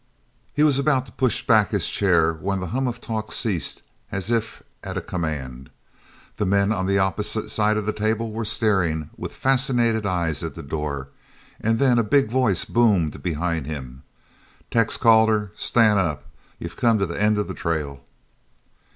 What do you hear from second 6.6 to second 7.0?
on the